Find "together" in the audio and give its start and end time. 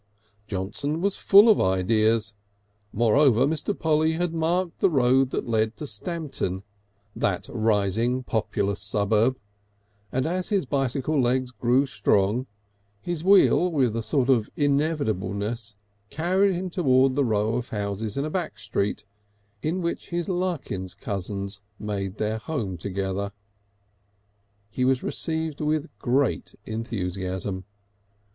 22.75-23.33